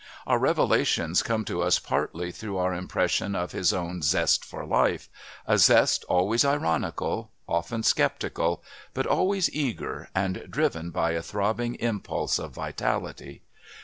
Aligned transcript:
Our 0.25 0.39
revelations 0.39 1.21
come 1.21 1.45
to 1.45 1.61
us 1.61 1.77
partly 1.77 2.31
through 2.31 2.57
our 2.57 2.73
impression 2.73 3.35
of 3.35 3.51
his 3.51 3.71
own 3.71 4.01
zest 4.01 4.43
for 4.43 4.65
life, 4.65 5.09
a 5.45 5.59
zest 5.59 6.05
always 6.09 6.43
ironical, 6.43 7.29
often 7.47 7.83
sceptical, 7.83 8.63
but 8.95 9.05
always 9.05 9.47
eager 9.53 10.09
and 10.15 10.47
driven 10.49 10.89
by 10.89 11.11
a 11.11 11.21
throbbing 11.21 11.75
impulse 11.75 12.39
of 12.39 12.51
vitality. 12.51 13.43